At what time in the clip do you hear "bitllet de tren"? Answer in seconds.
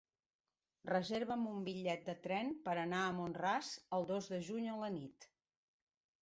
1.67-2.49